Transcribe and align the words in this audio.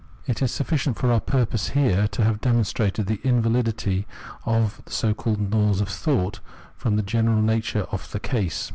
It 0.25 0.41
is 0.41 0.51
sufficient 0.51 0.97
for 0.97 1.11
our 1.11 1.19
purpose 1.19 1.69
here 1.77 2.07
to 2.07 2.23
have 2.23 2.41
demon 2.41 2.63
strated 2.63 3.05
the 3.05 3.17
invahdity 3.23 4.05
of 4.47 4.81
the 4.85 4.91
so 4.91 5.13
called 5.13 5.53
laws 5.53 5.79
of 5.79 5.89
thought 5.89 6.39
from 6.75 6.95
the 6.95 7.03
general 7.03 7.43
nature 7.43 7.83
of 7.91 8.09
the 8.11 8.19
case. 8.19 8.69